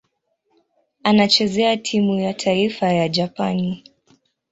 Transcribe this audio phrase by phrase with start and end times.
[1.03, 3.83] Anachezea timu ya taifa ya Japani.